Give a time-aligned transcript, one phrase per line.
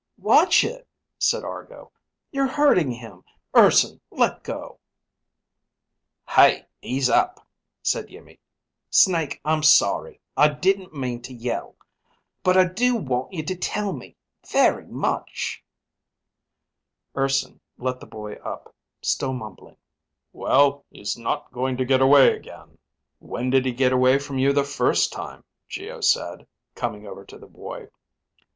[0.17, 0.87] "Watch it,"
[1.19, 1.91] said Argo.
[2.31, 3.23] "You're hurting him.
[3.55, 4.79] Urson, let go!"
[6.27, 7.45] "Hey, ease up,"
[7.83, 8.39] said Iimmi.
[8.89, 10.19] "Snake, I'm sorry.
[10.35, 11.75] I didn't mean to yell.
[12.41, 14.15] But I do want you to tell me.
[14.51, 15.63] Very much."
[17.15, 18.73] Urson let the boy up,
[19.03, 19.77] still mumbling,
[20.33, 22.79] "Well, he's not going to get away again."
[23.19, 27.37] "When did he get away from you the first time?" Geo said, coming over to
[27.37, 27.89] the boy.